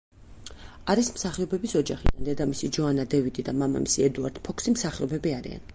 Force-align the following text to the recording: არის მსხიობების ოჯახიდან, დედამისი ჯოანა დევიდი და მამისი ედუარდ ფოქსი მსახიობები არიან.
არის 0.93 1.11
მსხიობების 1.17 1.75
ოჯახიდან, 1.81 2.25
დედამისი 2.31 2.71
ჯოანა 2.79 3.07
დევიდი 3.15 3.49
და 3.51 3.57
მამისი 3.65 4.09
ედუარდ 4.11 4.43
ფოქსი 4.49 4.77
მსახიობები 4.79 5.41
არიან. 5.41 5.69